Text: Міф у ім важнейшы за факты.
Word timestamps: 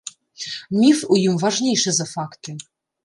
Міф 0.79 1.03
у 1.15 1.19
ім 1.25 1.37
важнейшы 1.43 1.95
за 1.99 2.11
факты. 2.17 2.57